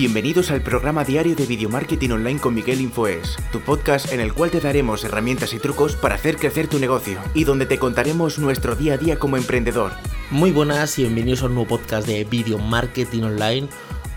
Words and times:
Bienvenidos 0.00 0.52
al 0.52 0.62
programa 0.62 1.02
diario 1.02 1.34
de 1.34 1.44
Video 1.44 1.68
Marketing 1.68 2.10
Online 2.10 2.38
con 2.38 2.54
Miguel 2.54 2.80
Infoes, 2.80 3.36
tu 3.50 3.58
podcast 3.58 4.12
en 4.12 4.20
el 4.20 4.32
cual 4.32 4.52
te 4.52 4.60
daremos 4.60 5.02
herramientas 5.02 5.52
y 5.54 5.58
trucos 5.58 5.96
para 5.96 6.14
hacer 6.14 6.36
crecer 6.36 6.68
tu 6.68 6.78
negocio 6.78 7.18
y 7.34 7.42
donde 7.42 7.66
te 7.66 7.80
contaremos 7.80 8.38
nuestro 8.38 8.76
día 8.76 8.94
a 8.94 8.96
día 8.96 9.18
como 9.18 9.36
emprendedor. 9.36 9.90
Muy 10.30 10.52
buenas 10.52 10.96
y 11.00 11.02
bienvenidos 11.02 11.42
a 11.42 11.46
un 11.46 11.56
nuevo 11.56 11.70
podcast 11.70 12.06
de 12.06 12.22
Video 12.22 12.58
Marketing 12.58 13.24
Online. 13.24 13.66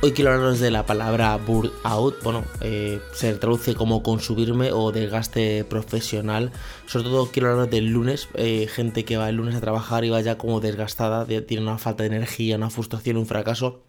Hoy 0.04 0.12
quiero 0.12 0.32
hablaros 0.32 0.60
de 0.60 0.70
la 0.70 0.86
palabra 0.86 1.36
burnout, 1.38 2.22
bueno, 2.22 2.44
eh, 2.62 3.02
se 3.14 3.34
traduce 3.34 3.74
como 3.74 4.04
consumirme 4.04 4.72
o 4.72 4.92
desgaste 4.92 5.64
profesional. 5.64 6.52
Sobre 6.86 7.06
todo 7.06 7.32
quiero 7.32 7.50
hablar 7.50 7.72
del 7.72 7.88
lunes, 7.88 8.30
eh, 8.36 8.68
gente 8.72 9.04
que 9.04 9.18
va 9.18 9.30
el 9.30 9.38
lunes 9.38 9.56
a 9.56 9.62
trabajar 9.62 10.06
y 10.06 10.10
va 10.12 10.22
ya 10.22 10.38
como 10.38 10.60
desgastada, 10.60 11.26
tiene 11.26 11.64
una 11.64 11.80
falta 11.80 12.04
de 12.04 12.16
energía, 12.16 12.58
una 12.58 12.70
frustración, 12.70 13.18
un 13.18 13.26
fracaso. 13.26 13.82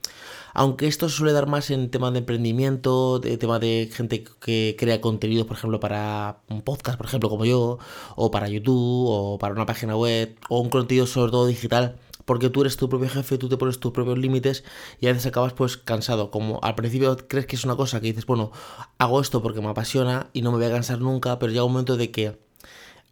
Aunque 0.55 0.87
esto 0.87 1.09
suele 1.09 1.33
dar 1.33 1.47
más 1.47 1.71
en 1.71 1.91
temas 1.91 2.13
de 2.13 2.21
emprendimiento, 2.21 3.19
de 3.19 3.39
tema 3.39 3.59
de 3.59 3.91
gente 3.93 4.25
que 4.41 4.77
crea 4.79 5.01
contenido, 5.01 5.47
por 5.47 5.57
ejemplo, 5.57 5.81
para 5.81 6.43
un 6.49 6.63
podcast, 6.63 6.99
por 6.99 7.07
ejemplo, 7.07 7.31
como 7.31 7.45
yo, 7.45 7.79
o 8.17 8.31
para 8.31 8.49
YouTube, 8.49 9.07
o 9.09 9.39
para 9.39 9.55
una 9.55 9.67
página 9.67 9.97
web, 9.97 10.37
o 10.49 10.61
un 10.61 10.71
contenido 10.71 11.07
sobre 11.07 11.31
todo 11.33 11.47
digital, 11.47 11.97
porque 12.25 12.51
tú 12.51 12.61
eres 12.63 12.77
tu 12.77 12.89
propio 12.89 13.09
jefe, 13.09 13.39
tú 13.39 13.49
te 13.49 13.57
pones 13.57 13.81
tus 13.81 13.93
propios 13.93 14.19
límites 14.19 14.65
y 15.01 15.07
a 15.07 15.13
veces 15.13 15.27
acabas 15.27 15.53
pues 15.55 15.77
cansado. 15.77 16.31
Como 16.31 16.61
al 16.63 16.75
principio 16.75 17.17
crees 17.29 17.47
que 17.47 17.57
es 17.57 17.65
una 17.65 17.77
cosa 17.77 18.01
que 18.01 18.09
dices, 18.09 18.27
bueno, 18.27 18.53
hago 18.99 19.21
esto 19.21 19.43
porque 19.43 19.61
me 19.61 19.69
apasiona 19.69 20.29
y 20.33 20.43
no 20.43 20.53
me 20.53 20.59
voy 20.59 20.67
a 20.67 20.71
cansar 20.71 21.01
nunca, 21.01 21.39
pero 21.39 21.53
llega 21.53 21.65
un 21.65 21.73
momento 21.73 21.97
de 21.97 22.11
que 22.11 22.39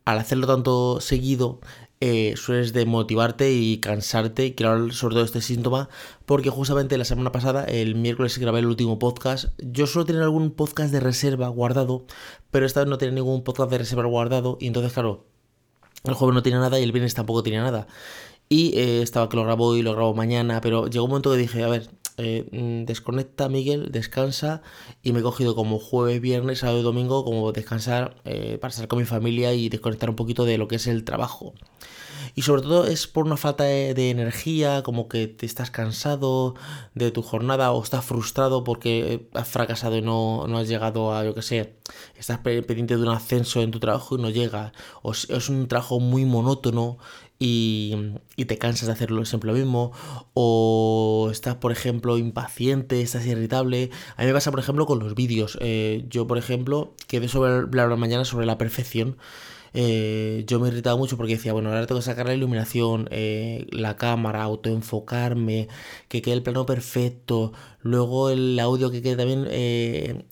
al 0.04 0.18
hacerlo 0.18 0.46
tanto 0.46 1.00
seguido 1.00 1.60
eh, 2.00 2.34
sueles 2.36 2.74
motivarte 2.86 3.52
y 3.52 3.78
cansarte. 3.78 4.46
Y 4.46 4.54
quiero 4.54 4.90
sobre 4.90 5.14
todo 5.14 5.24
este 5.24 5.40
síntoma 5.40 5.88
porque 6.26 6.50
justamente 6.50 6.96
la 6.98 7.04
semana 7.04 7.32
pasada, 7.32 7.64
el 7.64 7.94
miércoles, 7.94 8.38
grabé 8.38 8.60
el 8.60 8.66
último 8.66 8.98
podcast. 8.98 9.48
Yo 9.58 9.86
suelo 9.86 10.06
tener 10.06 10.22
algún 10.22 10.50
podcast 10.50 10.92
de 10.92 11.00
reserva 11.00 11.48
guardado, 11.48 12.06
pero 12.50 12.66
esta 12.66 12.80
vez 12.80 12.88
no 12.88 12.98
tenía 12.98 13.14
ningún 13.16 13.44
podcast 13.44 13.70
de 13.70 13.78
reserva 13.78 14.04
guardado. 14.04 14.56
Y 14.60 14.66
entonces, 14.66 14.92
claro, 14.92 15.26
el 16.04 16.14
jueves 16.14 16.34
no 16.34 16.42
tiene 16.42 16.58
nada 16.58 16.80
y 16.80 16.82
el 16.82 16.92
viernes 16.92 17.14
tampoco 17.14 17.42
tiene 17.42 17.58
nada. 17.58 17.86
Y 18.48 18.76
eh, 18.78 19.02
estaba 19.02 19.28
que 19.28 19.36
lo 19.36 19.44
grabo 19.44 19.76
y 19.76 19.82
lo 19.82 19.92
grabo 19.92 20.14
mañana, 20.14 20.60
pero 20.60 20.88
llegó 20.88 21.04
un 21.04 21.10
momento 21.10 21.30
que 21.30 21.36
dije, 21.38 21.62
a 21.62 21.68
ver, 21.68 21.88
eh, 22.22 22.46
mm, 22.52 22.84
desconecta 22.84 23.48
Miguel, 23.48 23.90
descansa 23.90 24.62
y 25.02 25.12
me 25.12 25.20
he 25.20 25.22
cogido 25.22 25.54
como 25.54 25.78
jueves, 25.78 26.20
viernes, 26.20 26.58
sábado 26.58 26.80
y 26.80 26.82
domingo 26.82 27.24
como 27.24 27.52
descansar 27.52 28.16
eh, 28.24 28.58
para 28.60 28.70
estar 28.70 28.88
con 28.88 28.98
mi 28.98 29.06
familia 29.06 29.54
y 29.54 29.70
desconectar 29.70 30.10
un 30.10 30.16
poquito 30.16 30.44
de 30.44 30.58
lo 30.58 30.68
que 30.68 30.76
es 30.76 30.86
el 30.86 31.04
trabajo. 31.04 31.54
Y 32.34 32.42
sobre 32.42 32.62
todo 32.62 32.86
es 32.86 33.06
por 33.06 33.24
una 33.26 33.36
falta 33.36 33.64
de, 33.64 34.10
energía, 34.10 34.82
como 34.82 35.08
que 35.08 35.26
te 35.26 35.46
estás 35.46 35.70
cansado 35.70 36.54
de 36.94 37.10
tu 37.10 37.22
jornada 37.22 37.72
o 37.72 37.82
estás 37.82 38.04
frustrado 38.04 38.64
porque 38.64 39.28
has 39.34 39.48
fracasado 39.48 39.96
y 39.96 40.02
no, 40.02 40.46
no 40.46 40.58
has 40.58 40.68
llegado 40.68 41.14
a, 41.14 41.24
yo 41.24 41.34
que 41.34 41.42
sé, 41.42 41.74
estás 42.16 42.38
pendiente 42.38 42.96
de 42.96 43.02
un 43.02 43.08
ascenso 43.08 43.62
en 43.62 43.70
tu 43.70 43.80
trabajo 43.80 44.16
y 44.16 44.22
no 44.22 44.30
llega. 44.30 44.72
O 45.02 45.12
es 45.12 45.48
un 45.48 45.66
trabajo 45.66 45.98
muy 46.00 46.24
monótono 46.24 46.98
y, 47.42 47.96
te 48.46 48.58
cansas 48.58 48.86
de 48.86 48.92
hacerlo 48.92 49.24
siempre 49.24 49.50
lo 49.50 49.56
mismo, 49.56 49.92
o 50.34 51.30
estás, 51.32 51.56
por 51.56 51.72
ejemplo, 51.72 52.18
impaciente, 52.18 53.00
estás 53.00 53.26
irritable. 53.26 53.90
A 54.16 54.22
mí 54.22 54.28
me 54.28 54.34
pasa, 54.34 54.50
por 54.50 54.60
ejemplo, 54.60 54.86
con 54.86 54.98
los 54.98 55.14
vídeos. 55.14 55.58
Eh, 55.60 56.04
yo, 56.08 56.26
por 56.26 56.36
ejemplo, 56.36 56.94
quedé 57.08 57.28
sobre 57.28 57.52
hablar 57.52 57.96
mañana 57.96 58.26
sobre 58.26 58.44
la 58.46 58.58
perfección. 58.58 59.16
Eh, 59.72 60.44
yo 60.46 60.58
me 60.60 60.68
irritaba 60.68 60.96
mucho 60.96 61.16
porque 61.16 61.34
decía, 61.34 61.52
bueno, 61.52 61.68
ahora 61.68 61.86
tengo 61.86 62.00
que 62.00 62.04
sacar 62.04 62.26
la 62.26 62.34
iluminación, 62.34 63.08
eh, 63.10 63.66
la 63.70 63.96
cámara, 63.96 64.42
autoenfocarme, 64.42 65.68
que 66.08 66.22
quede 66.22 66.34
el 66.34 66.42
plano 66.42 66.66
perfecto, 66.66 67.52
luego 67.80 68.30
el 68.30 68.58
audio 68.58 68.90
que 68.90 69.02
quede 69.02 69.16
también 69.16 69.46
eh, 69.50 70.24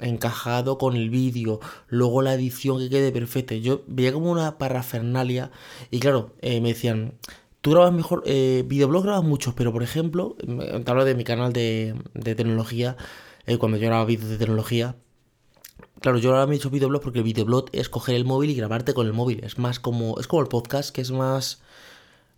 encajado 0.00 0.78
con 0.78 0.96
el 0.96 1.10
vídeo, 1.10 1.60
luego 1.88 2.22
la 2.22 2.34
edición 2.34 2.78
que 2.78 2.90
quede 2.90 3.12
perfecta. 3.12 3.54
Yo 3.54 3.82
veía 3.86 4.12
como 4.12 4.30
una 4.30 4.58
parafernalia 4.58 5.50
y 5.90 6.00
claro, 6.00 6.34
me 6.42 6.60
decían, 6.60 7.14
tú 7.60 7.72
grabas 7.72 7.92
mejor, 7.92 8.24
videoblog 8.24 9.04
grabas 9.04 9.24
muchos, 9.24 9.54
pero 9.54 9.72
por 9.72 9.82
ejemplo, 9.82 10.36
te 10.36 10.90
hablo 10.90 11.04
de 11.04 11.14
mi 11.14 11.24
canal 11.24 11.52
de, 11.52 11.94
de 12.14 12.34
tecnología, 12.34 12.96
cuando 13.58 13.76
yo 13.78 13.86
grababa 13.86 14.06
vídeos 14.06 14.30
de 14.30 14.38
tecnología, 14.38 14.96
Claro, 16.00 16.18
yo 16.18 16.30
ahora 16.30 16.46
me 16.46 16.54
he 16.54 16.58
hecho 16.58 16.70
videoblog 16.70 17.02
porque 17.02 17.18
el 17.18 17.24
videoblog 17.24 17.66
es 17.72 17.88
coger 17.88 18.16
el 18.16 18.24
móvil 18.24 18.50
y 18.50 18.54
grabarte 18.54 18.94
con 18.94 19.06
el 19.06 19.12
móvil. 19.12 19.42
Es 19.44 19.58
más 19.58 19.80
como. 19.80 20.18
Es 20.20 20.26
como 20.26 20.42
el 20.42 20.48
podcast, 20.48 20.90
que 20.90 21.00
es 21.00 21.10
más. 21.10 21.62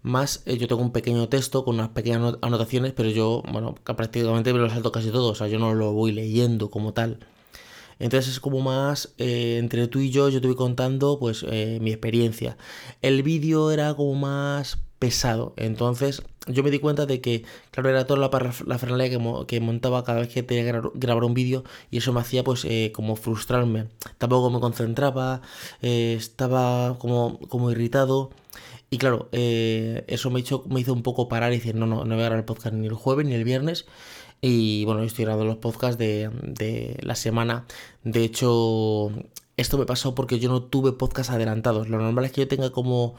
Más. 0.02 0.42
Eh, 0.46 0.58
yo 0.58 0.68
tengo 0.68 0.82
un 0.82 0.92
pequeño 0.92 1.28
texto 1.28 1.64
con 1.64 1.74
unas 1.76 1.90
pequeñas 1.90 2.36
anotaciones, 2.40 2.92
pero 2.92 3.10
yo, 3.10 3.42
bueno, 3.50 3.74
prácticamente 3.74 4.52
me 4.52 4.58
lo 4.60 4.70
salto 4.70 4.92
casi 4.92 5.10
todo. 5.10 5.30
O 5.32 5.34
sea, 5.34 5.48
yo 5.48 5.58
no 5.58 5.74
lo 5.74 5.92
voy 5.92 6.12
leyendo 6.12 6.70
como 6.70 6.92
tal. 6.94 7.18
Entonces 7.98 8.32
es 8.32 8.40
como 8.40 8.60
más 8.60 9.14
eh, 9.18 9.56
entre 9.58 9.88
tú 9.88 9.98
y 9.98 10.10
yo, 10.10 10.28
yo 10.28 10.40
te 10.40 10.46
voy 10.46 10.56
contando 10.56 11.18
pues 11.18 11.44
eh, 11.48 11.78
mi 11.80 11.90
experiencia. 11.90 12.56
El 13.02 13.22
vídeo 13.22 13.70
era 13.70 13.94
como 13.94 14.14
más 14.14 14.78
pesado. 14.98 15.54
Entonces 15.56 16.22
yo 16.46 16.62
me 16.62 16.70
di 16.70 16.78
cuenta 16.78 17.06
de 17.06 17.20
que, 17.20 17.44
claro, 17.70 17.90
era 17.90 18.06
toda 18.06 18.20
la, 18.20 18.28
la 18.66 19.08
que, 19.08 19.46
que, 19.46 19.60
montaba 19.60 20.04
cada 20.04 20.20
vez 20.20 20.32
que 20.32 20.42
tenía 20.42 20.72
que 20.72 20.88
grabar 20.94 21.24
un 21.24 21.34
vídeo 21.34 21.64
y 21.90 21.98
eso 21.98 22.12
me 22.12 22.20
hacía 22.20 22.44
pues 22.44 22.64
eh, 22.64 22.92
como 22.94 23.16
frustrarme. 23.16 23.86
Tampoco 24.18 24.50
me 24.50 24.60
concentraba, 24.60 25.42
eh, 25.82 26.14
estaba 26.16 26.98
como, 26.98 27.38
como 27.48 27.70
irritado. 27.70 28.30
Y 28.90 28.98
claro, 28.98 29.28
eh, 29.32 30.04
eso 30.08 30.30
me 30.30 30.40
hizo, 30.40 30.64
me 30.68 30.80
hizo 30.80 30.94
un 30.94 31.02
poco 31.02 31.28
parar 31.28 31.52
y 31.52 31.56
decir, 31.56 31.74
no, 31.74 31.86
no, 31.86 32.04
no 32.04 32.14
voy 32.14 32.24
a 32.24 32.26
grabar 32.26 32.38
el 32.38 32.44
podcast 32.44 32.74
ni 32.74 32.86
el 32.86 32.94
jueves 32.94 33.26
ni 33.26 33.34
el 33.34 33.44
viernes. 33.44 33.86
Y 34.40 34.84
bueno, 34.84 35.02
estoy 35.02 35.24
grabando 35.24 35.46
los 35.46 35.58
podcasts 35.58 35.98
de, 35.98 36.30
de 36.42 36.96
la 37.02 37.14
semana. 37.16 37.66
De 38.04 38.24
hecho, 38.24 39.10
esto 39.56 39.76
me 39.76 39.84
pasó 39.86 40.14
porque 40.14 40.38
yo 40.38 40.48
no 40.48 40.62
tuve 40.62 40.92
podcast 40.92 41.30
adelantados. 41.30 41.88
Lo 41.88 41.98
normal 41.98 42.24
es 42.24 42.32
que 42.32 42.42
yo 42.42 42.48
tenga 42.48 42.70
como 42.70 43.16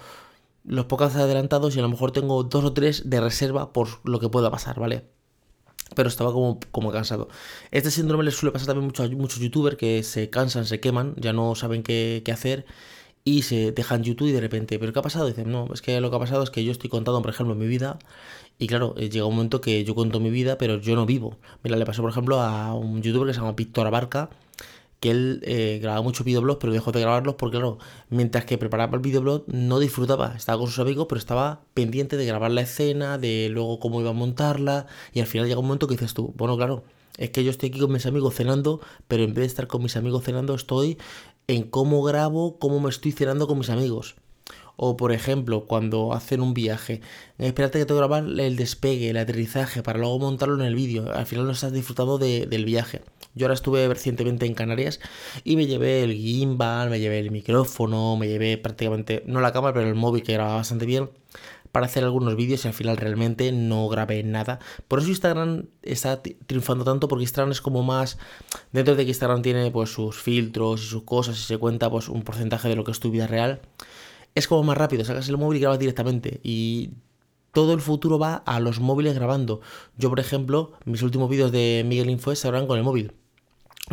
los 0.70 0.86
podcasts 0.86 1.18
adelantados 1.18 1.76
y 1.76 1.80
a 1.80 1.82
lo 1.82 1.90
mejor 1.90 2.12
tengo 2.12 2.44
dos 2.44 2.64
o 2.64 2.74
tres 2.74 3.10
de 3.10 3.20
reserva 3.20 3.74
por 3.74 3.88
lo 4.04 4.20
que 4.20 4.30
pueda 4.30 4.52
pasar, 4.52 4.80
¿vale? 4.80 5.04
Pero 5.96 6.08
estaba 6.08 6.32
como, 6.32 6.60
como 6.72 6.92
cansado. 6.92 7.28
Este 7.72 7.90
síndrome 7.90 8.24
le 8.24 8.30
suele 8.30 8.54
pasar 8.54 8.68
también 8.68 8.94
a 8.96 9.16
muchos 9.18 9.40
youtubers 9.40 9.78
que 9.78 10.04
se 10.04 10.30
cansan, 10.30 10.68
se 10.68 10.80
queman, 10.80 11.16
ya 11.18 11.34
no 11.34 11.56
saben 11.56 11.82
qué, 11.82 12.24
hacer 12.32 12.68
y 13.24 13.42
se 13.42 13.72
dejan 13.72 14.04
YouTube 14.04 14.28
y 14.28 14.32
de 14.32 14.42
repente, 14.42 14.78
¿pero 14.78 14.94
qué 14.94 15.00
ha 15.00 15.02
pasado? 15.02 15.26
Dicen, 15.26 15.52
no, 15.52 15.68
es 15.74 15.82
que 15.82 16.00
lo 16.02 16.12
que 16.12 16.16
ha 16.18 16.20
pasado 16.20 16.44
es 16.44 16.52
que 16.52 16.64
yo 16.64 16.72
estoy 16.72 16.90
contando, 16.90 17.20
por 17.20 17.32
ejemplo, 17.32 17.56
mi 17.56 17.66
vida 17.66 17.98
y 18.60 18.68
claro, 18.68 18.94
eh, 18.96 19.10
llega 19.10 19.26
un 19.26 19.36
momento 19.36 19.62
que 19.62 19.84
yo 19.84 19.96
cuento 19.96 20.20
mi 20.20 20.30
vida, 20.30 20.60
pero 20.60 20.78
yo 20.78 20.96
no 20.96 21.08
vivo. 21.08 21.40
Mira, 21.64 21.78
le 21.78 21.86
pasó, 21.86 22.04
por 22.04 22.12
ejemplo, 22.12 22.42
a 22.42 22.76
un 22.76 23.02
youtuber 23.02 23.28
que 23.28 23.34
se 23.34 23.40
llama 23.40 23.54
Víctor 23.54 23.88
Abarca, 23.88 24.30
que 25.00 25.12
él 25.12 25.42
eh, 25.44 25.80
grababa 25.82 26.04
muchos 26.04 26.26
videoblogs, 26.26 26.60
pero 26.60 26.74
dejó 26.74 26.92
de 26.92 27.02
grabarlos 27.02 27.36
porque, 27.36 27.58
claro, 27.58 27.78
mientras 28.10 28.46
que 28.46 28.58
preparaba 28.58 28.96
el 28.96 29.02
videoblog 29.02 29.44
no 29.48 29.80
disfrutaba, 29.80 30.34
estaba 30.36 30.58
con 30.60 30.68
sus 30.68 30.80
amigos, 30.80 31.08
pero 31.08 31.20
estaba 31.20 31.62
pendiente 31.74 32.18
de 32.18 32.26
grabar 32.26 32.52
la 32.52 32.62
escena, 32.62 33.18
de 33.18 33.50
luego 33.50 33.80
cómo 33.80 34.02
iba 34.02 34.10
a 34.10 34.14
montarla, 34.14 34.88
y 35.14 35.22
al 35.22 35.28
final 35.28 35.48
llega 35.48 35.60
un 35.60 35.68
momento 35.68 35.88
que 35.88 35.96
dices 35.96 36.14
tú, 36.14 36.34
bueno, 36.36 36.58
claro, 36.58 36.84
es 37.18 37.30
que 37.32 37.44
yo 37.44 37.52
estoy 37.52 37.70
aquí 37.70 37.80
con 37.80 37.92
mis 37.92 38.06
amigos 38.06 38.36
cenando, 38.36 38.82
pero 39.08 39.24
en 39.24 39.34
vez 39.34 39.44
de 39.44 39.48
estar 39.48 39.68
con 39.68 39.84
mis 39.84 39.96
amigos 39.96 40.24
cenando, 40.24 40.54
estoy 40.54 40.98
en 41.48 41.64
cómo 41.64 42.04
grabo, 42.04 42.60
cómo 42.60 42.80
me 42.80 42.90
estoy 42.90 43.12
cenando 43.12 43.48
con 43.48 43.58
mis 43.58 43.70
amigos. 43.70 44.16
O 44.82 44.96
por 44.96 45.12
ejemplo, 45.12 45.66
cuando 45.66 46.14
hacen 46.14 46.40
un 46.40 46.54
viaje, 46.54 47.02
espérate 47.38 47.80
que 47.80 47.86
tengo 47.86 48.00
que 48.00 48.08
grabar 48.08 48.24
el 48.24 48.56
despegue, 48.56 49.10
el 49.10 49.18
aterrizaje, 49.18 49.84
para 49.84 50.00
luego 50.00 50.20
montarlo 50.20 50.56
en 50.56 50.62
el 50.62 50.74
vídeo. 50.74 51.12
Al 51.14 51.26
final 51.26 51.46
no 51.46 51.52
estás 51.52 51.74
disfrutando 51.74 52.18
del 52.18 52.64
viaje. 52.64 53.02
Yo 53.36 53.46
ahora 53.46 53.56
estuve 53.56 53.86
recientemente 53.90 54.46
en 54.46 54.54
Canarias 54.54 55.02
y 55.44 55.58
me 55.58 55.66
llevé 55.66 56.04
el 56.04 56.14
gimbal, 56.14 56.90
me 56.90 57.02
llevé 57.02 57.20
el 57.20 57.30
micrófono, 57.30 58.16
me 58.16 58.30
llevé 58.30 58.58
prácticamente, 58.58 59.22
no 59.26 59.42
la 59.42 59.52
cámara, 59.52 59.74
pero 59.74 59.86
el 59.86 59.96
móvil 59.96 60.24
que 60.24 60.32
grababa 60.32 60.56
bastante 60.56 60.86
bien 60.86 61.10
para 61.74 61.86
hacer 61.86 62.06
algunos 62.06 62.38
vídeos 62.38 62.64
y 62.64 62.70
al 62.70 62.74
final 62.74 62.96
realmente 62.96 63.52
no 63.52 63.90
grabé 63.90 64.24
nada. 64.24 64.60
Por 64.88 65.00
eso 65.00 65.10
Instagram 65.10 65.66
está 65.84 66.22
triunfando 66.22 66.86
tanto 66.86 67.10
porque 67.10 67.24
Instagram 67.24 67.52
es 67.52 67.60
como 67.60 67.84
más 67.84 68.18
dentro 68.72 68.96
de 68.96 69.04
que 69.04 69.10
Instagram 69.10 69.42
tiene 69.42 69.72
pues 69.72 69.90
sus 69.90 70.22
filtros 70.22 70.82
y 70.82 70.88
sus 70.88 71.04
cosas 71.04 71.38
y 71.38 71.44
se 71.44 71.58
cuenta 71.58 71.90
pues 71.90 72.08
un 72.08 72.22
porcentaje 72.22 72.70
de 72.70 72.78
lo 72.78 72.86
que 72.86 72.92
es 72.92 73.02
tu 73.02 73.12
vida 73.12 73.28
real. 73.28 73.60
Es 74.40 74.48
como 74.48 74.64
más 74.64 74.78
rápido, 74.78 75.04
sacas 75.04 75.28
el 75.28 75.38
móvil 75.38 75.58
y 75.58 75.60
grabas 75.60 75.80
directamente 75.80 76.40
y 76.44 76.92
todo 77.52 77.74
el 77.74 77.82
futuro 77.82 78.18
va 78.18 78.36
a 78.36 78.62
los 78.62 78.80
móviles 78.80 79.14
grabando. 79.14 79.60
Yo, 79.98 80.08
por 80.08 80.22
ejemplo, 80.22 80.72
mis 80.86 81.02
últimos 81.02 81.30
vídeos 81.30 81.52
de 81.52 81.84
Miguel 81.86 82.10
Info 82.10 82.34
se 82.34 82.48
harán 82.48 82.66
con 82.66 82.78
el 82.78 82.86
móvil. 82.86 83.12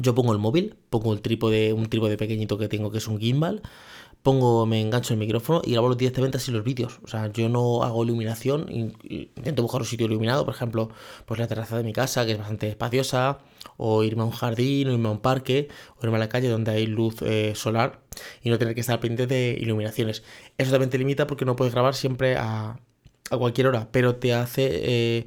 Yo 0.00 0.14
pongo 0.14 0.32
el 0.32 0.38
móvil, 0.38 0.76
pongo 0.88 1.12
el 1.12 1.20
trípode, 1.20 1.72
un 1.72 1.87
trípode 1.87 2.16
pequeñito 2.16 2.58
que 2.58 2.69
tengo 2.69 2.93
que 2.93 2.98
es 2.98 3.08
un 3.08 3.19
gimbal, 3.19 3.60
pongo, 4.22 4.66
me 4.66 4.81
engancho 4.81 5.14
el 5.14 5.19
micrófono 5.19 5.62
y 5.64 5.72
grabo 5.72 5.93
directamente 5.96 6.37
así 6.37 6.52
los 6.52 6.62
vídeos. 6.62 7.00
O 7.02 7.08
sea, 7.08 7.26
yo 7.32 7.49
no 7.49 7.82
hago 7.82 8.04
iluminación, 8.04 8.66
intento 8.70 9.62
buscar 9.62 9.81
un 9.81 9.87
sitio 9.88 10.06
iluminado, 10.06 10.44
por 10.44 10.54
ejemplo, 10.54 10.90
pues 11.25 11.40
la 11.40 11.49
terraza 11.49 11.76
de 11.76 11.82
mi 11.82 11.92
casa, 11.92 12.25
que 12.25 12.31
es 12.31 12.38
bastante 12.38 12.69
espaciosa, 12.69 13.40
o 13.76 14.02
irme 14.02 14.22
a 14.22 14.24
un 14.24 14.32
jardín, 14.32 14.88
o 14.88 14.92
irme 14.92 15.08
a 15.08 15.12
un 15.12 15.20
parque, 15.20 15.68
o 15.96 16.04
irme 16.04 16.16
a 16.16 16.20
la 16.20 16.28
calle 16.28 16.48
donde 16.48 16.72
hay 16.72 16.86
luz 16.86 17.22
eh, 17.22 17.52
solar 17.54 18.00
y 18.42 18.50
no 18.50 18.58
tener 18.58 18.74
que 18.74 18.80
estar 18.80 19.00
pendiente 19.00 19.26
de 19.32 19.56
iluminaciones. 19.60 20.22
Eso 20.58 20.70
también 20.70 20.90
te 20.90 20.98
limita 20.98 21.26
porque 21.26 21.44
no 21.44 21.56
puedes 21.56 21.74
grabar 21.74 21.94
siempre 21.94 22.36
a, 22.36 22.78
a 23.30 23.36
cualquier 23.36 23.68
hora, 23.68 23.88
pero 23.90 24.16
te 24.16 24.34
hace... 24.34 24.68
Eh, 24.72 25.26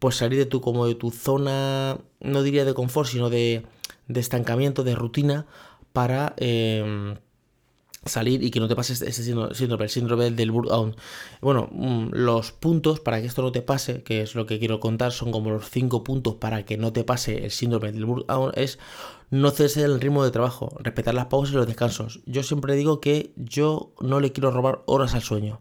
pues 0.00 0.16
salir 0.16 0.38
de 0.38 0.46
tu, 0.46 0.62
como 0.62 0.86
de 0.86 0.94
tu 0.96 1.10
zona, 1.10 1.98
no 2.20 2.42
diría 2.42 2.64
de 2.64 2.72
confort, 2.74 3.08
sino 3.08 3.28
de, 3.28 3.66
de 4.08 4.20
estancamiento, 4.20 4.82
de 4.82 4.96
rutina, 4.96 5.46
para... 5.92 6.34
Em, 6.38 7.16
salir 8.04 8.42
y 8.42 8.50
que 8.50 8.60
no 8.60 8.68
te 8.68 8.76
pase 8.76 8.92
ese 8.92 9.22
síndrome, 9.22 9.84
el 9.84 9.90
síndrome 9.90 10.30
del 10.30 10.50
burnout. 10.50 10.96
Bueno, 11.40 11.68
mm, 11.72 12.10
los 12.12 12.52
puntos 12.52 13.00
para 13.00 13.20
que 13.20 13.26
esto 13.26 13.42
no 13.42 13.52
te 13.52 13.62
pase, 13.62 14.02
que 14.02 14.22
es 14.22 14.34
lo 14.34 14.46
que 14.46 14.58
quiero 14.58 14.80
contar, 14.80 15.12
son 15.12 15.32
como 15.32 15.50
los 15.50 15.68
cinco 15.68 16.02
puntos 16.02 16.36
para 16.36 16.64
que 16.64 16.76
no 16.76 16.92
te 16.92 17.04
pase 17.04 17.44
el 17.44 17.50
síndrome 17.50 17.92
del 17.92 18.06
burnout, 18.06 18.56
es 18.56 18.78
no 19.30 19.50
cese 19.50 19.82
el 19.82 20.00
ritmo 20.00 20.24
de 20.24 20.30
trabajo, 20.30 20.76
respetar 20.80 21.14
las 21.14 21.26
pausas 21.26 21.52
y 21.54 21.56
los 21.56 21.66
descansos. 21.66 22.20
Yo 22.26 22.42
siempre 22.42 22.74
digo 22.74 23.00
que 23.00 23.32
yo 23.36 23.92
no 24.00 24.20
le 24.20 24.32
quiero 24.32 24.50
robar 24.50 24.82
horas 24.86 25.14
al 25.14 25.22
sueño. 25.22 25.60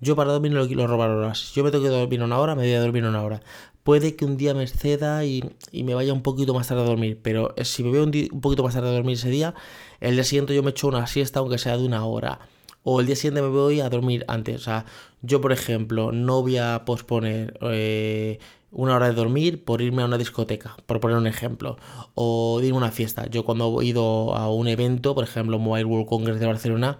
Yo 0.00 0.16
para 0.16 0.32
dormir 0.32 0.50
no 0.50 0.62
le 0.62 0.66
quiero 0.66 0.88
robar 0.88 1.10
horas. 1.10 1.52
Yo 1.54 1.62
me 1.62 1.70
tengo 1.70 1.84
que 1.84 1.90
dormir 1.90 2.22
una 2.22 2.38
hora, 2.38 2.56
me 2.56 2.62
voy 2.62 2.72
a 2.72 2.80
dormir 2.80 3.04
una 3.04 3.22
hora. 3.22 3.40
Puede 3.82 4.14
que 4.14 4.24
un 4.24 4.36
día 4.36 4.54
me 4.54 4.62
exceda 4.62 5.24
y, 5.24 5.42
me 5.72 5.94
vaya 5.94 6.12
un 6.12 6.22
poquito 6.22 6.54
más 6.54 6.68
tarde 6.68 6.82
a 6.82 6.86
dormir, 6.86 7.18
pero 7.20 7.54
si 7.64 7.82
me 7.82 7.90
veo 7.90 8.04
un, 8.04 8.40
poquito 8.40 8.62
más 8.62 8.74
tarde 8.74 8.88
a 8.88 8.92
dormir 8.92 9.14
ese 9.14 9.28
día, 9.28 9.54
el 10.00 10.14
día 10.14 10.24
siguiente 10.24 10.54
yo 10.54 10.62
me 10.62 10.70
echo 10.70 10.86
una 10.86 11.06
siesta, 11.08 11.40
aunque 11.40 11.58
sea 11.58 11.76
de 11.76 11.84
una 11.84 12.04
hora. 12.04 12.38
O 12.84 13.00
el 13.00 13.06
día 13.06 13.16
siguiente 13.16 13.42
me 13.42 13.48
voy 13.48 13.80
a 13.80 13.88
dormir 13.88 14.24
antes. 14.28 14.56
O 14.56 14.64
sea, 14.64 14.86
yo, 15.22 15.40
por 15.40 15.52
ejemplo, 15.52 16.12
no 16.12 16.42
voy 16.42 16.58
a 16.58 16.84
posponer 16.84 17.58
eh, 17.62 18.38
una 18.70 18.96
hora 18.96 19.08
de 19.08 19.14
dormir 19.14 19.64
por 19.64 19.82
irme 19.82 20.02
a 20.02 20.06
una 20.06 20.18
discoteca, 20.18 20.76
por 20.86 21.00
poner 21.00 21.16
un 21.16 21.26
ejemplo. 21.26 21.76
O 22.14 22.60
irme 22.62 22.76
a 22.76 22.78
una 22.78 22.90
fiesta. 22.92 23.26
Yo 23.26 23.44
cuando 23.44 23.80
he 23.82 23.86
ido 23.86 24.34
a 24.34 24.52
un 24.52 24.68
evento, 24.68 25.14
por 25.14 25.24
ejemplo, 25.24 25.58
Mobile 25.58 25.84
World 25.84 26.08
Congress 26.08 26.40
de 26.40 26.46
Barcelona, 26.46 26.98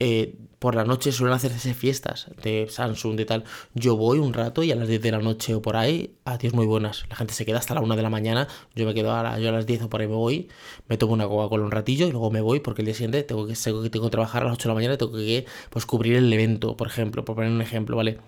eh, 0.00 0.34
por 0.58 0.74
la 0.74 0.84
noche 0.84 1.12
suelen 1.12 1.36
hacerse 1.36 1.74
fiestas 1.74 2.28
de 2.42 2.66
Samsung, 2.70 3.16
de 3.16 3.26
tal. 3.26 3.44
Yo 3.74 3.96
voy 3.96 4.18
un 4.18 4.32
rato 4.32 4.62
y 4.62 4.72
a 4.72 4.76
las 4.76 4.88
10 4.88 5.02
de 5.02 5.12
la 5.12 5.18
noche 5.18 5.54
o 5.54 5.60
por 5.60 5.76
ahí, 5.76 6.14
adiós 6.24 6.54
muy 6.54 6.64
buenas. 6.64 7.04
La 7.10 7.16
gente 7.16 7.34
se 7.34 7.44
queda 7.44 7.58
hasta 7.58 7.74
la 7.74 7.82
1 7.82 7.94
de 7.96 8.02
la 8.02 8.08
mañana, 8.08 8.48
yo 8.74 8.86
me 8.86 8.94
quedo 8.94 9.12
a, 9.12 9.38
yo 9.38 9.50
a 9.50 9.52
las 9.52 9.66
10 9.66 9.82
o 9.82 9.90
por 9.90 10.00
ahí 10.00 10.08
me 10.08 10.14
voy, 10.14 10.48
me 10.88 10.96
tomo 10.96 11.12
una 11.12 11.28
Coca-Cola 11.28 11.64
un 11.64 11.70
ratillo 11.70 12.08
y 12.08 12.12
luego 12.12 12.30
me 12.30 12.40
voy 12.40 12.60
porque 12.60 12.80
el 12.80 12.86
día 12.86 12.94
siguiente 12.94 13.22
tengo 13.24 13.46
que, 13.46 13.54
tengo 13.54 13.82
que, 13.82 13.90
tengo 13.90 14.06
que 14.06 14.10
trabajar 14.10 14.42
a 14.42 14.46
las 14.46 14.54
8 14.54 14.62
de 14.62 14.68
la 14.70 14.74
mañana 14.74 14.94
y 14.94 14.96
tengo 14.96 15.12
que 15.12 15.44
pues, 15.68 15.84
cubrir 15.84 16.16
el 16.16 16.32
evento, 16.32 16.78
por 16.78 16.86
ejemplo, 16.86 17.26
por 17.26 17.36
poner 17.36 17.50
un 17.50 17.60
ejemplo, 17.60 17.96
¿vale? 17.96 18.18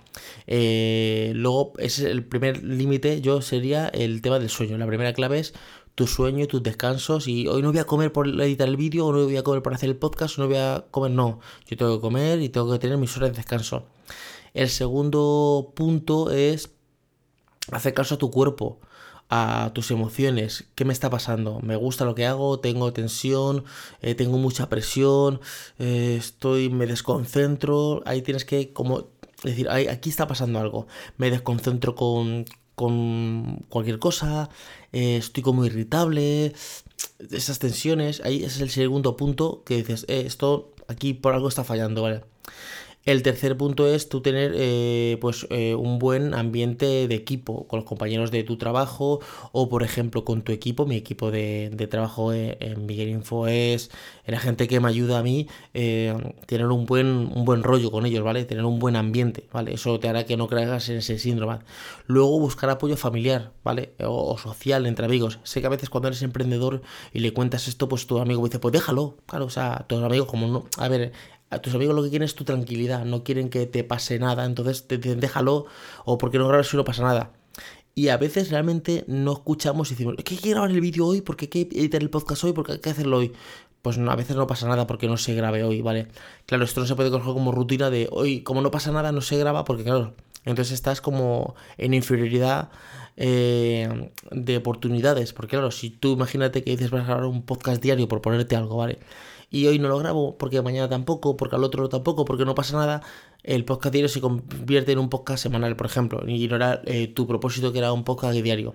Eh, 0.47 1.33
luego, 1.35 1.73
es 1.79 2.01
el 2.01 2.23
primer 2.23 2.63
límite, 2.63 3.23
yo 3.23 3.41
sería 3.41 3.89
el 3.89 4.21
tema 4.21 4.39
del 4.39 4.51
sueño. 4.51 4.77
La 4.77 4.87
primera 4.87 5.15
clave 5.15 5.39
es 5.39 5.55
tu 5.97 6.07
sueño 6.07 6.47
tus 6.47 6.63
descansos. 6.63 7.27
Y 7.27 7.49
hoy 7.49 7.63
no 7.63 7.73
voy 7.73 7.81
a 7.81 7.85
comer 7.85 8.13
por 8.13 8.29
editar 8.29 8.69
el 8.69 8.77
vídeo, 8.77 9.07
o 9.07 9.13
no 9.13 9.25
voy 9.25 9.37
a 9.37 9.43
comer 9.43 9.63
por 9.63 9.75
hacer 9.75 9.89
el 9.89 9.97
podcast, 9.97 10.39
o 10.39 10.43
no 10.43 10.49
voy 10.49 10.59
a 10.59 10.85
comer, 10.93 11.11
no. 11.11 11.41
Yo 11.67 11.77
tengo 11.77 11.97
que 11.97 12.01
comer 12.01 12.41
y 12.43 12.49
tengo 12.51 12.71
que 12.71 12.79
tener 12.79 12.99
mis 12.99 13.17
horas 13.17 13.31
de 13.31 13.37
descanso. 13.37 13.87
El 14.55 14.69
segundo 14.69 15.73
punto 15.75 16.31
es 16.31 16.71
hacer 17.73 17.95
caso 17.95 18.15
a 18.17 18.19
tu 18.19 18.31
cuerpo, 18.31 18.79
a 19.31 19.73
tus 19.75 19.91
emociones. 19.91 20.69
¿Qué 20.75 20.85
me 20.85 20.93
está 20.93 21.11
pasando? 21.11 21.61
¿Me 21.61 21.77
gusta 21.77 22.05
lo 22.05 22.15
que 22.15 22.27
hago? 22.27 22.61
¿Tengo 22.61 22.93
tensión? 22.93 23.65
Eh, 24.03 24.15
¿Tengo 24.15 24.39
mucha 24.39 24.69
presión? 24.69 25.41
Eh, 25.79 26.17
¿Estoy, 26.19 26.69
me 26.71 26.87
desconcentro? 26.87 28.03
Ahí 28.07 28.23
tienes 28.23 28.45
que 28.45 28.73
como 28.73 29.09
decir, 29.43 29.69
aquí 29.71 30.11
está 30.11 30.27
pasando 30.27 30.59
algo. 30.61 30.87
Me 31.17 31.31
desconcentro 31.31 31.95
con, 31.95 32.45
con 32.77 33.65
cualquier 33.69 33.99
cosa, 33.99 34.49
eh, 34.93 35.17
estoy 35.17 35.43
como 35.43 35.65
irritable, 35.65 36.53
esas 37.31 37.59
tensiones, 37.59 38.21
ahí 38.21 38.45
es 38.45 38.61
el 38.61 38.71
segundo 38.71 39.17
punto 39.17 39.63
que 39.65 39.79
dices, 39.79 40.05
eh, 40.09 40.23
esto 40.27 40.75
aquí 40.87 41.15
por 41.15 41.35
algo 41.35 41.49
está 41.49 41.65
fallando, 41.65 42.03
¿vale? 42.03 42.23
El 43.07 43.23
tercer 43.23 43.57
punto 43.57 43.87
es 43.87 44.09
tú 44.09 44.21
tener 44.21 44.53
eh, 44.57 45.17
pues, 45.21 45.47
eh, 45.51 45.77
un 45.77 46.01
buen 46.01 46.35
ambiente 46.35 47.07
de 47.07 47.15
equipo 47.15 47.69
con 47.69 47.79
los 47.79 47.89
compañeros 47.89 48.33
de 48.33 48.43
tu 48.43 48.57
trabajo 48.57 49.21
o 49.53 49.69
por 49.69 49.85
ejemplo 49.85 50.25
con 50.25 50.43
tu 50.43 50.51
equipo, 50.51 50.87
mi 50.87 50.97
equipo 50.97 51.31
de, 51.31 51.71
trabajo 51.89 52.33
eh, 52.33 52.59
en 52.59 52.85
Miguel 52.85 53.11
Info 53.11 53.47
es 53.47 53.93
la 54.27 54.41
gente 54.41 54.67
que 54.67 54.81
me 54.81 54.89
ayuda 54.89 55.21
a 55.21 55.23
mí, 55.23 55.47
tener 55.73 56.67
un 56.67 56.85
buen, 56.85 57.07
un 57.07 57.45
buen 57.45 57.63
rollo 57.63 57.93
con 57.93 58.07
ellos, 58.07 58.25
¿vale? 58.25 58.45
Tener 58.45 58.65
un 58.65 58.81
buen 58.81 58.97
ambiente, 58.97 59.47
¿vale? 59.53 59.75
Eso 59.75 60.01
te 60.01 60.09
hará 60.09 60.27
que 60.27 60.37
no 60.37 60.49
caigas 60.49 60.89
en 60.89 60.97
ese 60.97 61.21
síndrome. 61.21 61.61
Luego 62.09 62.41
buscar 62.41 62.71
apoyo 62.71 62.97
familiar, 62.97 63.53
¿vale? 63.63 63.93
O, 64.01 64.33
o, 64.33 64.37
social 64.37 64.85
entre 64.85 65.07
amigos. 65.07 65.39
Sé 65.45 65.61
que 65.61 65.69
a 65.69 65.71
veces 65.71 65.91
cuando 65.91 66.09
eres 66.09 66.23
emprendedor 66.23 66.83
y 67.13 67.21
le 67.21 67.33
cuentas 67.33 67.69
esto, 67.69 67.89
pues 67.89 68.09
tu 68.09 68.19
amigo 68.19 68.45
dice, 68.45 68.59
pues 68.59 68.73
déjalo, 68.73 69.17
claro, 69.27 69.45
o 69.45 69.51
sea, 69.51 69.85
tus 69.87 70.03
amigos 70.03 70.27
como 70.27 70.49
no, 70.49 70.65
a 70.77 70.89
ver, 70.89 71.13
a 71.51 71.59
tus 71.61 71.75
amigos 71.75 71.95
lo 71.95 72.03
que 72.03 72.11
quieren 72.11 72.27
es 72.27 72.35
tu 72.35 72.45
tranquilidad, 72.45 73.05
no 73.05 73.23
quieren 73.25 73.49
que 73.49 73.67
te 73.67 73.85
pase 73.85 74.19
nada, 74.19 74.45
entonces 74.45 74.87
te 74.87 74.99
dicen 74.99 75.21
déjalo 75.21 75.67
o 76.05 76.19
porque 76.19 76.39
no 76.39 76.49
grabas 76.49 76.69
si 76.69 76.77
no 76.77 76.85
pasa 76.85 77.03
nada. 77.03 77.33
Y 77.95 78.09
a 78.09 78.19
veces 78.19 78.51
realmente 78.51 79.05
no 79.07 79.33
escuchamos 79.33 79.91
y 79.91 79.95
decimos, 79.95 80.17
¿qué 80.23 80.35
hay 80.35 80.51
grabar 80.51 80.71
el 80.71 80.81
vídeo 80.81 81.07
hoy? 81.07 81.23
¿Por 81.23 81.37
qué 81.37 81.47
hay 81.47 81.65
que 81.67 81.79
editar 81.81 82.03
el 82.03 82.11
podcast 82.11 82.45
hoy? 82.45 82.53
¿Por 82.53 82.67
qué 82.67 82.73
hay 82.73 82.79
que 82.81 82.91
hacerlo 82.91 83.19
hoy? 83.19 83.33
Pues 83.81 83.97
a 83.97 84.17
veces 84.17 84.37
no 84.37 84.47
pasa 84.47 84.69
nada 84.69 84.87
porque 84.87 85.07
no 85.07 85.17
se 85.17 85.35
grabe 85.35 85.65
hoy, 85.65 85.81
¿vale? 85.81 86.09
Claro, 86.45 86.65
esto 86.65 86.81
no 86.81 86.87
se 86.87 86.95
puede 86.95 87.11
coger 87.11 87.33
como 87.33 87.53
rutina 87.53 87.89
de 87.89 88.09
hoy, 88.11 88.43
como 88.43 88.61
no 88.61 88.71
pasa 88.71 88.93
nada, 88.93 89.13
no 89.13 89.23
se 89.23 89.39
graba 89.39 89.65
porque, 89.65 89.85
claro, 89.85 90.15
entonces 90.45 90.75
estás 90.75 91.01
como 91.01 91.55
en 91.79 91.95
inferioridad 91.95 92.71
eh, 93.17 94.11
de 94.31 94.57
oportunidades. 94.59 95.33
Porque, 95.33 95.57
claro, 95.57 95.71
si 95.71 95.89
tú 95.91 96.13
imagínate 96.13 96.63
que 96.63 96.73
dices 96.73 96.91
vas 96.91 97.03
a 97.03 97.07
grabar 97.07 97.25
un 97.25 97.43
podcast 97.43 97.83
diario 97.83 98.09
por 98.09 98.21
ponerte 98.21 98.57
algo, 98.57 98.77
¿vale? 98.77 98.99
Y 99.51 99.67
hoy 99.67 99.79
no 99.79 99.89
lo 99.89 99.99
grabo 99.99 100.37
porque 100.39 100.61
mañana 100.63 100.89
tampoco, 100.89 101.37
porque 101.37 101.57
al 101.57 101.65
otro 101.65 101.89
tampoco, 101.89 102.25
porque 102.25 102.45
no 102.45 102.55
pasa 102.55 102.77
nada, 102.77 103.03
el 103.43 103.65
podcast 103.65 103.93
diario 103.93 104.09
se 104.09 104.21
convierte 104.21 104.93
en 104.93 104.99
un 104.99 105.09
podcast 105.09 105.43
semanal, 105.43 105.77
por 105.77 105.87
ejemplo, 105.87 106.23
y 106.27 106.49
no 106.49 106.57
era 106.57 106.83
eh, 106.85 107.09
tu 107.09 107.27
propósito 107.27 107.73
que 107.73 107.79
era 107.79 107.93
un 107.93 108.05
podcast 108.05 108.35
diario. 108.35 108.75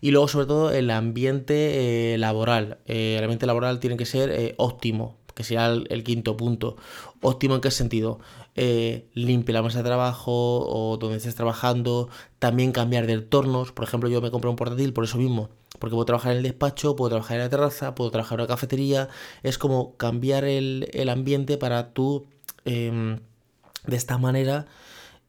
Y 0.00 0.10
luego, 0.10 0.28
sobre 0.28 0.46
todo, 0.46 0.72
el 0.72 0.90
ambiente 0.90 2.14
eh, 2.14 2.18
laboral. 2.18 2.78
Eh, 2.86 3.14
el 3.16 3.24
ambiente 3.24 3.46
laboral 3.46 3.80
tiene 3.80 3.96
que 3.96 4.04
ser 4.04 4.54
óptimo, 4.58 5.16
que 5.36 5.44
sea 5.44 5.68
el, 5.68 6.02
quinto 6.02 6.36
punto. 6.36 6.76
Óptimo 7.20 7.54
en 7.54 7.60
qué 7.60 7.70
sentido? 7.70 8.18
limpia 9.14 9.52
la 9.52 9.62
mesa 9.62 9.78
de 9.78 9.84
trabajo 9.84 10.32
o 10.32 10.96
donde 10.96 11.18
estés 11.18 11.36
trabajando. 11.36 12.08
También 12.40 12.72
cambiar 12.72 13.06
de 13.06 13.12
entornos. 13.12 13.70
Por 13.70 13.84
ejemplo, 13.84 14.08
yo 14.08 14.20
me 14.20 14.32
compré 14.32 14.50
un 14.50 14.56
portátil 14.56 14.92
por 14.92 15.04
eso 15.04 15.18
mismo 15.18 15.50
porque 15.78 15.94
puedo 15.94 16.06
trabajar 16.06 16.32
en 16.32 16.38
el 16.38 16.42
despacho, 16.44 16.96
puedo 16.96 17.10
trabajar 17.10 17.36
en 17.36 17.42
la 17.44 17.48
terraza, 17.50 17.94
puedo 17.94 18.10
trabajar 18.10 18.38
en 18.38 18.44
una 18.44 18.48
cafetería. 18.48 19.08
Es 19.42 19.58
como 19.58 19.96
cambiar 19.96 20.44
el, 20.44 21.08
ambiente 21.08 21.58
para 21.58 21.92
tú, 21.92 22.26
em, 22.64 23.20
de 23.86 23.96
esta 23.96 24.18
manera, 24.18 24.66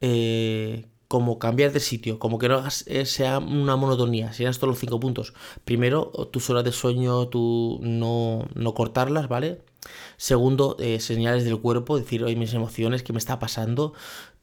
eh, 0.01 0.85
como 1.07 1.39
cambiar 1.39 1.71
de 1.71 1.79
sitio, 1.79 2.19
como 2.19 2.37
que 2.39 2.49
no 2.49 2.63
eh, 2.87 3.05
sea 3.05 3.39
una 3.39 3.75
monotonía, 3.75 4.33
sean 4.33 4.51
estos 4.51 4.67
los 4.69 4.79
cinco 4.79 4.99
puntos. 4.99 5.33
Primero, 5.65 6.11
tus 6.31 6.49
horas 6.49 6.63
de 6.63 6.71
sueño, 6.71 7.27
tú 7.29 7.79
no, 7.81 8.47
no 8.55 8.73
cortarlas, 8.73 9.27
¿vale? 9.27 9.61
Segundo, 10.17 10.77
eh, 10.79 10.99
señales 10.99 11.43
del 11.45 11.59
cuerpo, 11.59 11.97
decir, 11.97 12.23
hoy 12.23 12.35
mis 12.35 12.53
emociones, 12.53 13.03
¿qué 13.03 13.13
me 13.13 13.19
está 13.19 13.39
pasando? 13.39 13.93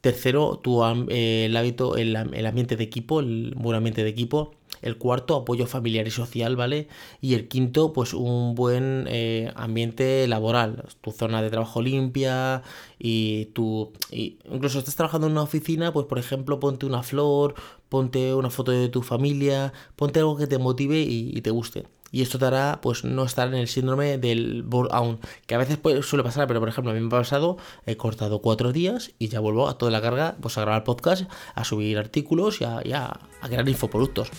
Tercero, 0.01 0.59
tu, 0.63 0.83
el 1.09 1.57
hábito, 1.57 1.97
el, 1.97 2.15
el 2.15 2.45
ambiente 2.45 2.75
de 2.75 2.83
equipo, 2.83 3.19
el 3.19 3.53
buen 3.57 3.75
ambiente 3.75 4.03
de 4.03 4.09
equipo. 4.09 4.51
El 4.81 4.97
cuarto, 4.97 5.35
apoyo 5.35 5.65
familiar 5.65 6.05
y 6.05 6.11
social, 6.11 6.55
¿vale? 6.55 6.87
Y 7.19 7.33
el 7.33 7.47
quinto, 7.47 7.91
pues 7.91 8.13
un 8.13 8.53
buen 8.53 9.05
eh, 9.07 9.51
ambiente 9.55 10.27
laboral, 10.27 10.85
tu 11.01 11.11
zona 11.11 11.41
de 11.41 11.49
trabajo 11.49 11.81
limpia 11.81 12.61
y 12.99 13.45
tu... 13.53 13.93
Y 14.11 14.37
incluso 14.51 14.77
estás 14.77 14.95
trabajando 14.95 15.27
en 15.27 15.33
una 15.33 15.41
oficina, 15.43 15.91
pues 15.91 16.05
por 16.05 16.19
ejemplo, 16.19 16.59
ponte 16.59 16.85
una 16.85 17.01
flor, 17.01 17.55
ponte 17.89 18.35
una 18.35 18.51
foto 18.51 18.71
de 18.71 18.89
tu 18.89 19.01
familia, 19.01 19.73
ponte 19.95 20.19
algo 20.19 20.37
que 20.37 20.45
te 20.45 20.59
motive 20.59 20.99
y 21.01 21.41
te 21.41 21.49
guste 21.49 21.85
y 22.15 22.21
esto 22.21 22.39
te 22.39 22.45
hará 22.45 22.79
pues 22.81 23.03
no 23.03 23.25
estar 23.25 23.49
en 23.49 23.55
el 23.55 23.67
síndrome 23.67 24.17
del 24.17 24.63
burnout, 24.63 25.19
que 25.45 25.53
a 25.53 25.57
veces 25.57 25.79
suele 26.05 26.23
pasar, 26.23 26.47
pero 26.47 26.61
por 26.61 26.69
ejemplo 26.69 26.91
a 26.91 26.95
mí 26.95 27.01
me 27.01 27.07
ha 27.07 27.09
pasado, 27.09 27.57
he 27.85 27.97
cortado 27.97 28.39
cuatro 28.39 28.71
días 28.71 29.11
y 29.19 29.27
ya 29.27 29.41
vuelvo 29.41 29.67
a 29.67 29.77
toda 29.77 29.91
la 29.91 30.01
carga 30.01 30.37
pues 30.39 30.57
a 30.57 30.61
grabar 30.61 30.85
podcast, 30.85 31.29
a 31.55 31.65
subir 31.65 31.97
artículos 31.97 32.61
y 32.61 32.63
a, 32.63 32.77
a, 32.77 33.19
crear 33.49 33.67
infoproductos. 33.67 34.29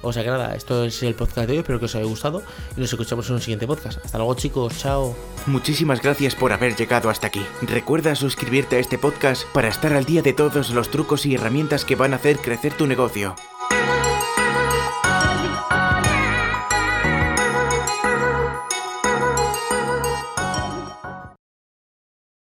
O 0.00 0.14
sea 0.14 0.24
que 0.24 0.30
nada, 0.30 0.54
esto 0.54 0.82
es 0.82 1.02
el 1.02 1.14
podcast 1.14 1.46
de 1.46 1.52
hoy, 1.52 1.58
espero 1.58 1.78
que 1.78 1.84
os 1.84 1.94
haya 1.94 2.06
gustado 2.06 2.42
y 2.74 2.80
nos 2.80 2.90
escuchamos 2.90 3.28
en 3.28 3.34
un 3.34 3.42
siguiente 3.42 3.66
podcast. 3.66 4.02
Hasta 4.02 4.16
luego 4.16 4.34
chicos, 4.36 4.78
chao. 4.78 5.14
Muchísimas 5.44 6.00
gracias 6.00 6.34
por 6.34 6.54
haber 6.54 6.74
llegado 6.74 7.10
hasta 7.10 7.26
aquí. 7.26 7.44
Recuerda 7.60 8.14
suscribirte 8.14 8.76
a 8.76 8.78
este 8.78 8.96
podcast 8.96 9.44
para 9.52 9.68
estar 9.68 9.92
al 9.92 10.06
día 10.06 10.22
de 10.22 10.32
todos 10.32 10.70
los 10.70 10.90
trucos 10.90 11.26
y 11.26 11.34
herramientas 11.34 11.84
que 11.84 11.96
van 11.96 12.14
a 12.14 12.16
hacer 12.16 12.38
crecer 12.38 12.72
tu 12.72 12.86
negocio. 12.86 13.36